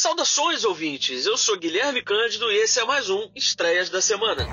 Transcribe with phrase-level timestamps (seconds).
[0.00, 1.26] Saudações, ouvintes!
[1.26, 4.46] Eu sou Guilherme Cândido e esse é mais um Estreias da Semana.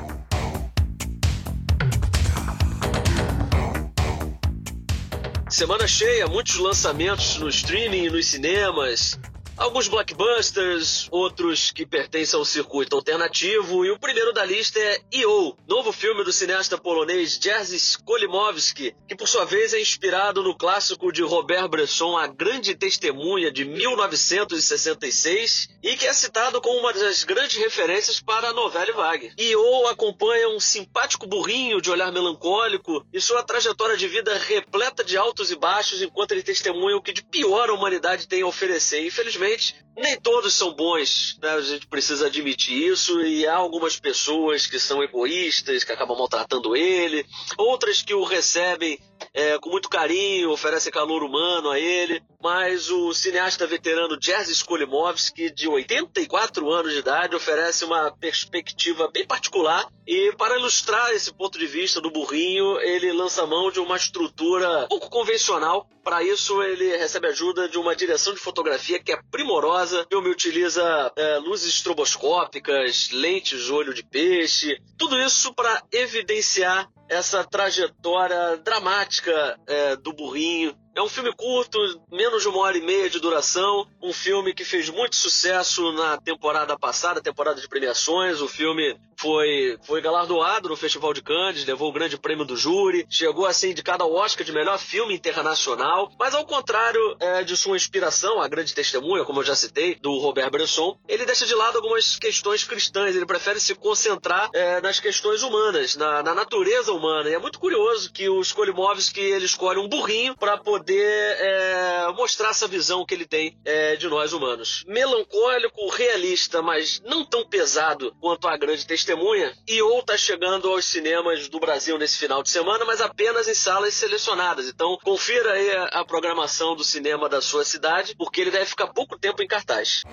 [5.48, 9.20] Semana cheia, muitos lançamentos no streaming e nos cinemas.
[9.58, 15.56] Alguns blockbusters, outros que pertencem ao circuito alternativo, e o primeiro da lista é E.O.,
[15.66, 21.10] novo filme do cineasta polonês Jerzy Skolimowski, que por sua vez é inspirado no clássico
[21.10, 27.24] de Robert Bresson A Grande Testemunha de 1966 e que é citado como uma das
[27.24, 29.32] grandes referências para a novela Vague.
[29.38, 29.88] E.O.
[29.88, 35.50] acompanha um simpático burrinho de olhar melancólico e sua trajetória de vida repleta de altos
[35.50, 39.06] e baixos enquanto ele testemunha o que de pior a humanidade tem a oferecer.
[39.06, 41.52] Infelizmente, infelizmente, nem todos são bons, né?
[41.52, 46.76] A gente precisa admitir isso, e há algumas pessoas que são egoístas, que acabam maltratando
[46.76, 47.26] ele,
[47.58, 49.00] outras que o recebem
[49.36, 55.52] é, com muito carinho, oferecem calor humano a ele, mas o cineasta veterano Jerzy Skolimowski,
[55.52, 61.58] de 84 anos de idade, oferece uma perspectiva bem particular e para ilustrar esse ponto
[61.58, 65.90] de vista do burrinho, ele lança mão de uma estrutura pouco convencional.
[66.04, 70.04] Para isso, ele recebe ajuda de uma direção de fotografia que é primorosa.
[70.04, 77.44] O filme utiliza é, luzes estroboscópicas, lentes olho de peixe, tudo isso para evidenciar essa
[77.44, 81.78] trajetória dramática é, do burrinho é um filme curto,
[82.10, 83.86] menos de uma hora e meia de duração.
[84.02, 88.40] Um filme que fez muito sucesso na temporada passada, temporada de premiações.
[88.40, 93.06] O filme foi, foi galardoado no Festival de Cannes, levou o grande prêmio do júri,
[93.10, 96.12] chegou a ser indicado ao Oscar de melhor filme internacional.
[96.18, 100.18] Mas ao contrário é, de sua inspiração, a grande testemunha, como eu já citei, do
[100.18, 103.16] Robert Bresson, ele deixa de lado algumas questões cristãs.
[103.16, 107.30] Ele prefere se concentrar é, nas questões humanas, na, na, natureza humana.
[107.30, 112.14] E é muito curioso que o Skolimowski ele escolhe um burrinho para poder poder é,
[112.16, 114.84] mostrar essa visão que ele tem é, de nós humanos.
[114.88, 119.52] Melancólico, realista, mas não tão pesado quanto a grande testemunha.
[119.68, 123.56] E ou está chegando aos cinemas do Brasil nesse final de semana, mas apenas em
[123.56, 124.70] salas selecionadas.
[124.70, 128.88] Então confira aí a, a programação do cinema da sua cidade, porque ele deve ficar
[128.88, 130.04] pouco tempo em cartaz.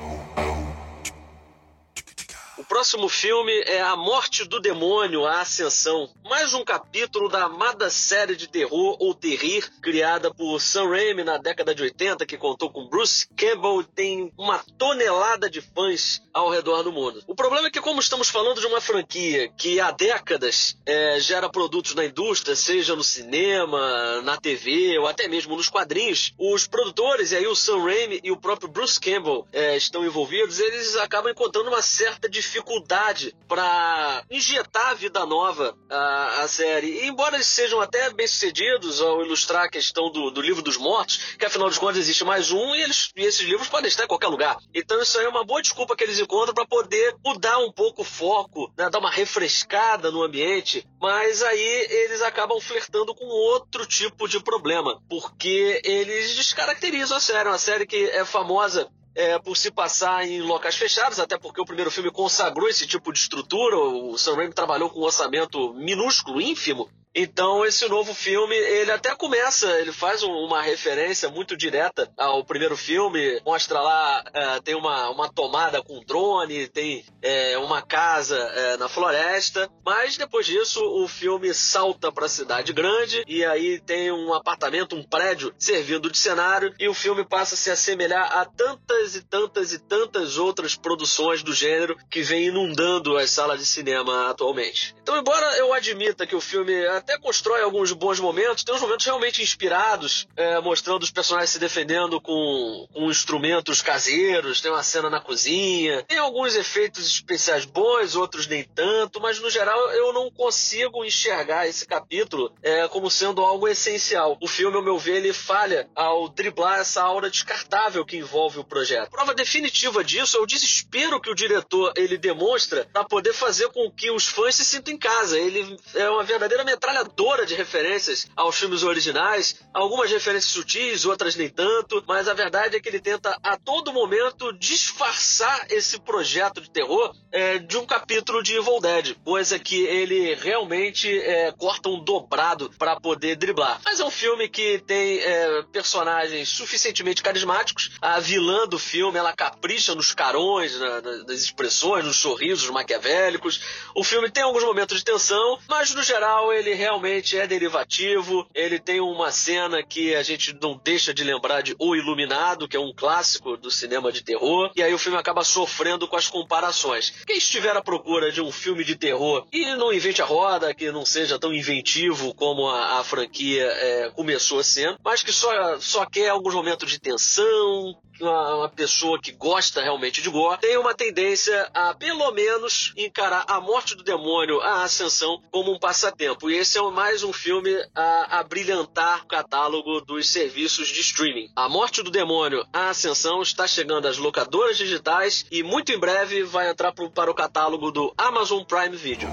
[2.62, 6.08] O próximo filme é A Morte do Demônio, A Ascensão.
[6.22, 11.38] Mais um capítulo da amada série de terror ou terrir criada por Sam Raimi na
[11.38, 16.50] década de 80, que contou com Bruce Campbell e tem uma tonelada de fãs ao
[16.50, 17.20] redor do mundo.
[17.26, 21.50] O problema é que, como estamos falando de uma franquia que há décadas é, gera
[21.50, 27.32] produtos na indústria, seja no cinema, na TV ou até mesmo nos quadrinhos, os produtores,
[27.32, 31.32] e aí o Sam Raimi e o próprio Bruce Campbell é, estão envolvidos, eles acabam
[31.32, 37.02] encontrando uma certa dificuldade dificuldade para injetar vida nova à, à série.
[37.02, 41.34] E embora eles sejam até bem-sucedidos ao ilustrar a questão do, do livro dos mortos,
[41.38, 44.08] que afinal de contas existe mais um e, eles, e esses livros podem estar em
[44.08, 44.58] qualquer lugar.
[44.74, 48.02] Então isso aí é uma boa desculpa que eles encontram para poder mudar um pouco
[48.02, 53.86] o foco, né, dar uma refrescada no ambiente, mas aí eles acabam flertando com outro
[53.86, 59.56] tipo de problema, porque eles descaracterizam a série, uma série que é famosa é, por
[59.56, 63.76] se passar em locais fechados, até porque o primeiro filme consagrou esse tipo de estrutura.
[63.76, 69.14] O Sam Raimi trabalhou com um orçamento minúsculo, ínfimo, então esse novo filme, ele até
[69.14, 74.74] começa, ele faz um, uma referência muito direta ao primeiro filme, mostra lá, é, tem
[74.74, 80.80] uma, uma tomada com drone, tem é, uma casa é, na floresta, mas depois disso
[80.82, 86.10] o filme salta para a cidade grande e aí tem um apartamento, um prédio servindo
[86.10, 90.38] de cenário e o filme passa a se assemelhar a tantas e tantas e tantas
[90.38, 94.94] outras produções do gênero que vem inundando as salas de cinema atualmente.
[95.02, 96.72] Então, embora eu admita que o filme
[97.02, 101.58] até constrói alguns bons momentos, tem uns momentos realmente inspirados, é, mostrando os personagens se
[101.58, 108.14] defendendo com, com instrumentos caseiros, tem uma cena na cozinha, tem alguns efeitos especiais bons,
[108.14, 113.42] outros nem tanto, mas no geral eu não consigo enxergar esse capítulo é, como sendo
[113.42, 114.38] algo essencial.
[114.40, 118.64] O filme, ao meu ver, ele falha ao driblar essa aura descartável que envolve o
[118.64, 119.10] projeto.
[119.10, 123.90] Prova definitiva disso é o desespero que o diretor ele demonstra para poder fazer com
[123.90, 125.38] que os fãs se sintam em casa.
[125.38, 131.34] Ele é uma verdadeira metralha metralhadora de referências aos filmes originais, algumas referências sutis, outras
[131.34, 136.60] nem tanto, mas a verdade é que ele tenta a todo momento disfarçar esse projeto
[136.60, 141.88] de terror é, de um capítulo de Evil Dead, coisa que ele realmente é, corta
[141.88, 143.80] um dobrado para poder driblar.
[143.84, 149.32] Mas é um filme que tem é, personagens suficientemente carismáticos, a vilã do filme ela
[149.32, 153.60] capricha nos carões, na, nas expressões, nos sorrisos maquiavélicos.
[153.94, 158.46] O filme tem alguns momentos de tensão, mas no geral ele realmente é derivativo.
[158.52, 162.76] Ele tem uma cena que a gente não deixa de lembrar de O Iluminado, que
[162.76, 164.70] é um clássico do cinema de terror.
[164.74, 167.22] E aí o filme acaba sofrendo com as comparações.
[167.24, 170.90] Quem estiver à procura de um filme de terror e não invente a roda, que
[170.90, 176.04] não seja tão inventivo como a, a franquia é, começou sendo, mas que só, só
[176.04, 180.94] quer alguns momentos de tensão, uma, uma, pessoa que gosta realmente de gore tem uma
[180.94, 186.50] tendência a, pelo menos, encarar a morte do demônio, a ascensão, como um passatempo.
[186.50, 191.50] E esse é mais um filme a, a brilhantar o catálogo dos serviços de streaming.
[191.56, 196.42] A morte do demônio, a ascensão, está chegando às locadoras digitais e muito em breve
[196.44, 199.28] vai entrar pro, para o catálogo do Amazon Prime Video.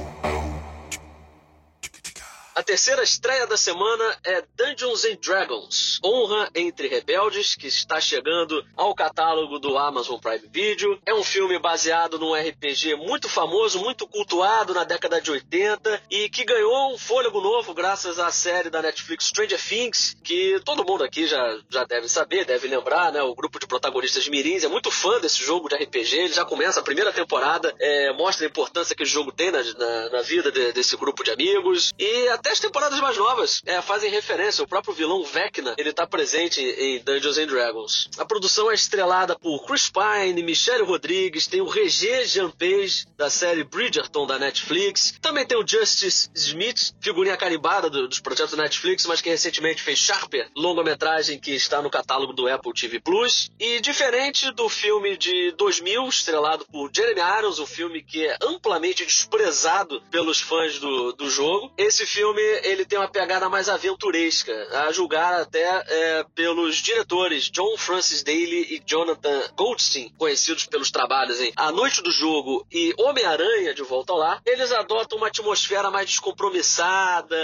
[2.59, 8.61] A terceira estreia da semana é Dungeons and Dragons, Honra entre Rebeldes, que está chegando
[8.75, 10.99] ao catálogo do Amazon Prime Video.
[11.05, 16.27] É um filme baseado num RPG muito famoso, muito cultuado na década de 80 e
[16.27, 21.05] que ganhou um fôlego novo graças à série da Netflix Stranger Things, que todo mundo
[21.05, 23.21] aqui já, já deve saber, deve lembrar, né?
[23.23, 26.13] O grupo de protagonistas mirins é muito fã desse jogo de RPG.
[26.17, 29.63] Ele já começa a primeira temporada, é, mostra a importância que o jogo tem na,
[29.63, 33.61] na, na vida de, desse grupo de amigos e até até as temporadas mais novas
[33.65, 34.63] é, fazem referência.
[34.63, 38.09] O próprio vilão Vecna, ele tá presente em Dungeons and Dragons.
[38.17, 43.29] A produção é estrelada por Chris Pine, Michelle Rodrigues, tem o Regé Jean Page, da
[43.29, 45.13] série Bridgerton da Netflix.
[45.21, 49.81] Também tem o Justice Smith, figurinha carimbada do, dos projetos da Netflix, mas que recentemente
[49.81, 53.51] fez Sharper, longa-metragem que está no catálogo do Apple TV Plus.
[53.59, 59.05] E diferente do filme de 2000, estrelado por Jeremy Irons, um filme que é amplamente
[59.05, 64.53] desprezado pelos fãs do, do jogo, esse filme filme ele tem uma pegada mais aventuresca,
[64.85, 71.39] a julgar até é, pelos diretores John Francis Daly e Jonathan Goldstein, conhecidos pelos trabalhos
[71.41, 74.41] em A Noite do Jogo e Homem-Aranha de Volta ao Lar.
[74.45, 77.37] Eles adotam uma atmosfera mais descompromissada,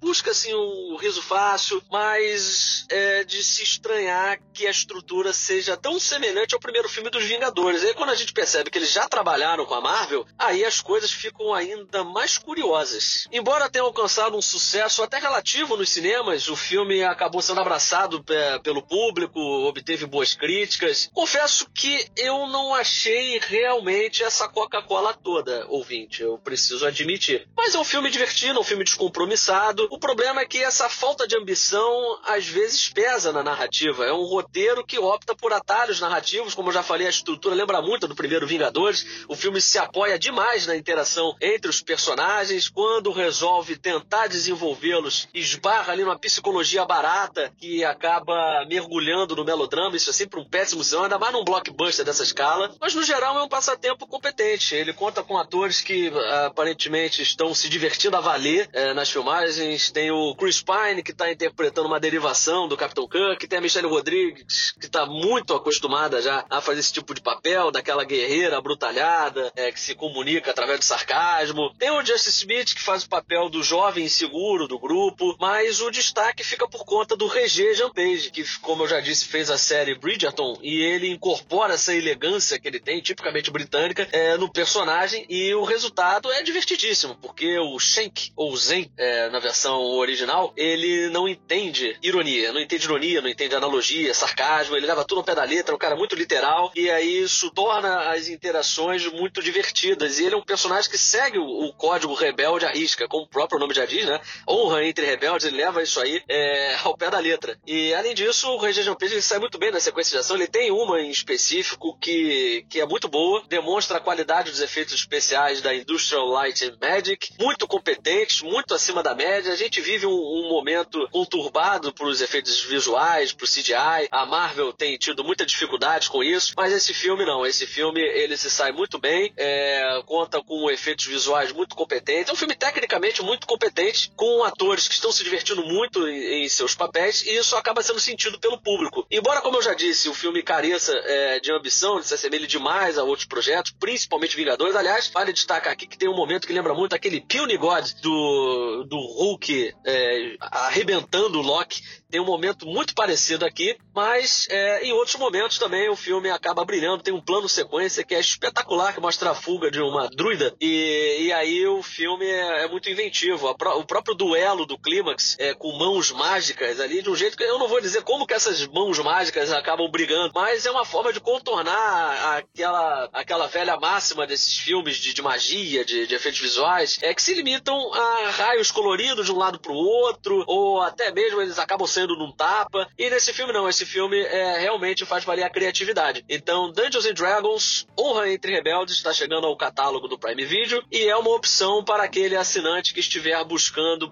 [0.00, 5.98] busca assim um riso fácil, mas é de se estranhar que a estrutura seja tão
[5.98, 7.82] semelhante ao primeiro filme dos Vingadores.
[7.82, 10.80] E aí quando a gente percebe que eles já trabalharam com a Marvel, aí as
[10.80, 13.26] coisas ficam ainda mais curiosas.
[13.32, 13.92] Embora tenham
[14.28, 16.48] alcançado um sucesso até relativo nos cinemas.
[16.48, 21.10] O filme acabou sendo abraçado é, pelo público, obteve boas críticas.
[21.12, 27.48] Confesso que eu não achei realmente essa Coca-Cola toda, ouvinte, eu preciso admitir.
[27.56, 29.88] Mas é um filme divertido, um filme descompromissado.
[29.90, 34.04] O problema é que essa falta de ambição às vezes pesa na narrativa.
[34.04, 37.80] É um roteiro que opta por atalhos narrativos, como eu já falei, a estrutura lembra
[37.80, 39.24] muito do primeiro Vingadores.
[39.28, 45.28] O filme se apoia demais na interação entre os personagens quando resolve tentar tentar desenvolvê-los,
[45.34, 49.96] esbarra ali numa psicologia barata que acaba mergulhando no melodrama.
[49.96, 52.74] Isso é sempre um péssimo sinal, ainda mais num blockbuster dessa escala.
[52.80, 54.74] Mas no geral é um passatempo competente.
[54.74, 56.10] Ele conta com atores que
[56.46, 59.90] aparentemente estão se divertindo a valer é, nas filmagens.
[59.90, 63.46] Tem o Chris Pine, que está interpretando uma derivação do Capitão Kirk.
[63.46, 67.70] Tem a Michelle Rodrigues, que está muito acostumada já a fazer esse tipo de papel,
[67.70, 71.74] daquela guerreira brutalhada, é, que se comunica através do sarcasmo.
[71.78, 75.90] Tem o Justice Smith, que faz o papel do jovem inseguro do grupo, mas o
[75.90, 79.94] destaque fica por conta do Regé Page, que, como eu já disse, fez a série
[79.94, 85.54] Bridgerton e ele incorpora essa elegância que ele tem, tipicamente britânica, é, no personagem e
[85.54, 91.28] o resultado é divertidíssimo, porque o Shank, ou Zen, é, na versão original, ele não
[91.28, 95.44] entende ironia, não entende ironia, não entende analogia, sarcasmo, ele leva tudo ao pé da
[95.44, 100.24] letra, é um cara muito literal e aí isso torna as interações muito divertidas e
[100.24, 103.58] ele é um personagem que segue o, o código rebelde à risca, como o próprio
[103.58, 104.20] nome já diz, né?
[104.46, 107.58] Honra entre rebeldes, ele leva isso aí é, ao pé da letra.
[107.66, 110.36] E além disso, o Regé Jean Page sai muito bem na sequência de ação.
[110.36, 114.94] Ele tem uma em específico que, que é muito boa, demonstra a qualidade dos efeitos
[114.94, 119.52] especiais da Industrial Light and Magic, muito competentes, muito acima da média.
[119.52, 124.08] A gente vive um, um momento conturbado para os efeitos visuais, para o CGI.
[124.10, 127.46] A Marvel tem tido muita dificuldade com isso, mas esse filme não.
[127.46, 132.28] Esse filme ele se sai muito bem, é, conta com efeitos visuais muito competentes.
[132.28, 133.77] É um filme tecnicamente muito competente
[134.16, 138.00] com atores que estão se divertindo muito em, em, seus papéis, e isso acaba sendo
[138.00, 139.06] sentido pelo público.
[139.10, 143.04] Embora, como eu já disse, o filme careça é, de ambição, se assemelhe demais a
[143.04, 144.76] outros projetos, principalmente Vingadores.
[144.76, 148.84] Aliás, vale destacar aqui que tem um momento que lembra muito aquele Puny God do,
[148.84, 154.92] do Hulk é, arrebentando o Loki tem um momento muito parecido aqui, mas é, em
[154.92, 157.02] outros momentos também o filme acaba brilhando.
[157.02, 160.54] Tem um plano sequência que é espetacular, que mostra a fuga de uma druida.
[160.58, 163.48] E, e aí o filme é, é muito inventivo.
[163.48, 167.44] A o próprio duelo do clímax é, com mãos mágicas ali, de um jeito que
[167.44, 171.12] eu não vou dizer como que essas mãos mágicas acabam brigando, mas é uma forma
[171.12, 176.98] de contornar aquela, aquela velha máxima desses filmes de, de magia, de, de efeitos visuais,
[177.02, 181.40] é que se limitam a raios coloridos de um lado pro outro, ou até mesmo
[181.40, 182.88] eles acabam sendo num tapa.
[182.98, 186.24] E nesse filme não, esse filme é, realmente faz valer a criatividade.
[186.28, 191.04] Então, Dungeons and Dragons, Honra entre Rebeldes, está chegando ao catálogo do Prime Video e
[191.04, 193.57] é uma opção para aquele assinante que estiver buscando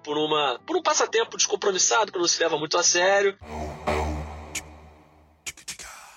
[0.02, 3.36] por uma por um passatempo descompromissado que não se leva muito a sério.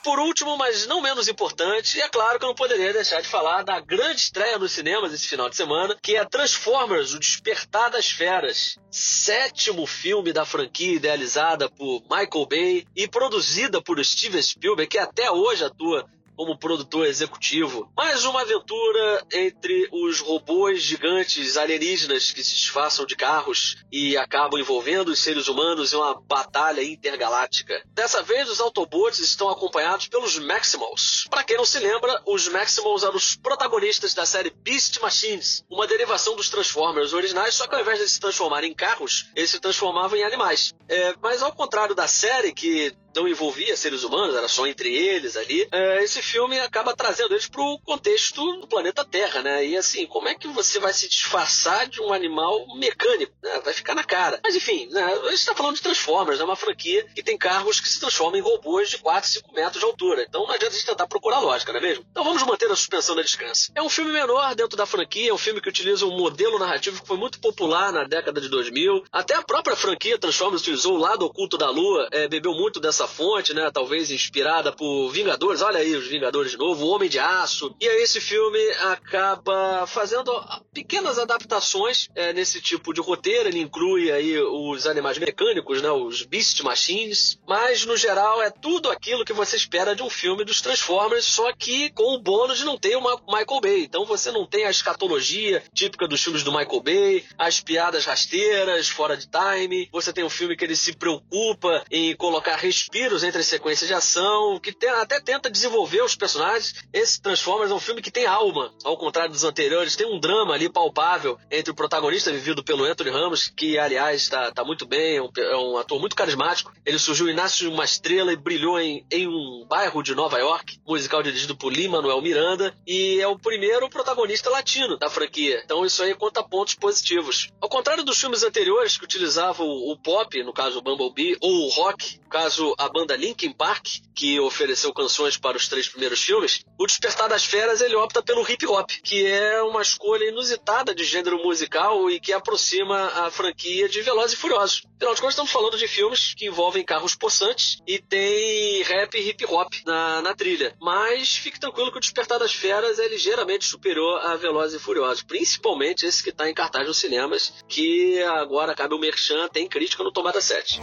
[0.03, 3.63] Por último, mas não menos importante, é claro que eu não poderia deixar de falar
[3.63, 8.09] da grande estreia nos cinemas esse final de semana, que é Transformers: O Despertar das
[8.09, 8.79] Feras.
[8.89, 15.29] Sétimo filme da franquia idealizada por Michael Bay e produzida por Steven Spielberg, que até
[15.29, 17.91] hoje atua como produtor executivo.
[17.97, 24.57] Mais uma aventura entre os robôs gigantes alienígenas que se disfarçam de carros e acabam
[24.57, 27.83] envolvendo os seres humanos em uma batalha intergaláctica.
[27.87, 31.27] Dessa vez, os Autobots estão acompanhados pelos Maximals.
[31.29, 35.87] Para quem não se lembra, os Maximals eram os protagonistas da série Beast Machines, uma
[35.87, 39.59] derivação dos Transformers originais, só que ao invés de se transformarem em carros, eles se
[39.59, 40.73] transformavam em animais.
[40.87, 45.35] É, mas ao contrário da série, que não envolvia seres humanos, era só entre eles
[45.35, 45.67] ali.
[45.71, 49.65] É, esse filme acaba trazendo eles para o contexto do planeta Terra, né?
[49.65, 53.33] E assim, como é que você vai se disfarçar de um animal mecânico?
[53.41, 53.61] Né?
[53.63, 54.39] Vai ficar na cara.
[54.43, 55.03] Mas enfim, né?
[55.03, 56.45] a gente está falando de Transformers, é né?
[56.45, 59.85] uma franquia que tem carros que se transformam em robôs de 4, 5 metros de
[59.85, 60.25] altura.
[60.27, 62.05] Então não adianta a gente tentar procurar lógica, não é mesmo?
[62.11, 63.71] Então vamos manter a suspensão da descanso.
[63.75, 67.01] É um filme menor dentro da franquia, é um filme que utiliza um modelo narrativo
[67.01, 69.03] que foi muito popular na década de 2000.
[69.11, 72.98] Até a própria franquia Transformers utilizou o lado oculto da Lua, é, bebeu muito dessa
[73.07, 73.69] fonte, né?
[73.71, 75.61] Talvez inspirada por Vingadores.
[75.61, 77.75] Olha aí os Vingadores de novo, o Homem de Aço.
[77.79, 78.59] E aí esse filme
[78.91, 80.31] acaba fazendo
[80.73, 83.49] pequenas adaptações é, nesse tipo de roteiro.
[83.49, 85.91] Ele inclui aí os animais mecânicos, né?
[85.91, 87.39] Os Beast Machines.
[87.47, 91.51] Mas no geral é tudo aquilo que você espera de um filme dos Transformers, só
[91.53, 93.83] que com o bônus de não ter uma Michael Bay.
[93.83, 98.89] Então você não tem a escatologia típica dos filmes do Michael Bay, as piadas rasteiras,
[98.89, 99.89] fora de time.
[99.91, 102.55] Você tem um filme que ele se preocupa em colocar
[102.89, 106.73] respiros entre as sequências de ação, que tem, até tenta desenvolver os personagens.
[106.91, 110.55] Esse Transformers é um filme que tem alma, ao contrário dos anteriores, tem um drama
[110.55, 115.17] ali palpável entre o protagonista vivido pelo Anthony Ramos, que aliás está tá muito bem,
[115.17, 116.73] é um, é um, ator muito carismático.
[116.83, 120.79] Ele surgiu e nasce uma estrela e brilhou em, em um bairro de Nova York,
[120.87, 125.61] musical dirigido por Lee Manuel Miranda, e é o primeiro protagonista latino da franquia.
[125.63, 127.49] Então isso aí conta pontos positivos.
[127.61, 131.67] Ao contrário dos filmes anteriores que utilizavam o, o pop, no caso o Bumblebee, ou
[131.67, 136.21] o rock, no caso a banda Linkin Park, que ofereceu canções para os três primeiros
[136.21, 140.95] filmes, o Despertar das Feras ele opta pelo hip hop, que é uma escolha inusitada
[140.95, 144.83] de gênero musical e que aproxima a franquia de Velozes e Furiosos.
[144.95, 149.29] Afinal de contas, estamos falando de filmes que envolvem carros possantes e tem rap e
[149.29, 150.73] hip hop na, na trilha.
[150.79, 155.23] Mas fique tranquilo que o Despertar das Feras é ligeiramente superior a Velozes e Furiosos,
[155.23, 160.03] principalmente esse que está em cartaz nos cinemas, que agora cabe o Merchan, tem crítica
[160.03, 160.79] no Tomada 7.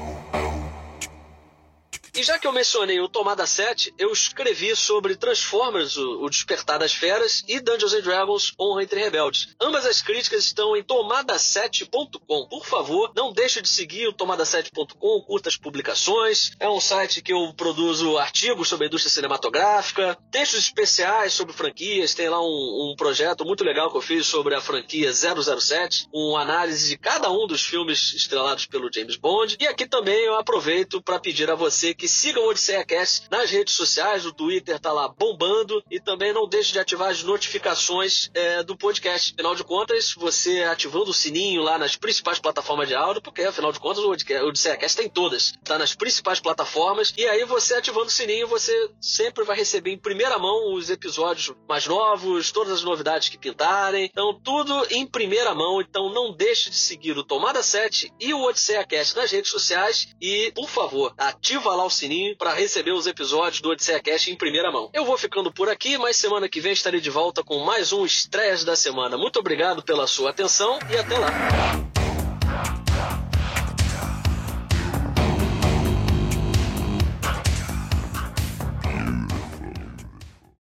[2.17, 6.95] E já que eu mencionei o Tomada 7, eu escrevi sobre Transformers, o, Despertar das
[6.95, 9.55] Feras, e Dungeons and Dragons, Honra entre Rebeldes.
[9.61, 12.49] Ambas as críticas estão em tomada7.com.
[12.49, 16.53] Por favor, não deixe de seguir o tomada7.com, curta as publicações.
[16.59, 22.15] É um site que eu produzo artigos sobre a indústria cinematográfica, textos especiais sobre franquias.
[22.15, 26.41] Tem lá um, um projeto muito legal que eu fiz sobre a franquia 007, uma
[26.41, 29.59] análise de cada um dos filmes estrelados pelo James Bond.
[29.61, 33.27] E aqui também eu aproveito para pedir a você que que sigam o Odisseia Cast
[33.29, 37.25] nas redes sociais, o Twitter tá lá bombando e também não deixe de ativar as
[37.25, 39.35] notificações é, do podcast.
[39.35, 43.73] Afinal de contas, você ativando o sininho lá nas principais plataformas de áudio, porque afinal
[43.73, 44.11] de contas o
[44.47, 48.73] Odisseia Cast tem todas, tá nas principais plataformas e aí você ativando o sininho, você
[49.01, 54.05] sempre vai receber em primeira mão os episódios mais novos, todas as novidades que pintarem.
[54.05, 55.81] Então, tudo em primeira mão.
[55.81, 60.15] Então, não deixe de seguir o Tomada 7 e o Odisseia Cast nas redes sociais
[60.21, 64.37] e, por favor, ativa lá o sininho para receber os episódios do Odisseia Cast em
[64.37, 64.91] primeira mão.
[64.93, 68.05] Eu vou ficando por aqui, mas semana que vem estarei de volta com mais um
[68.05, 69.17] Estreias da Semana.
[69.17, 71.96] Muito obrigado pela sua atenção e até lá.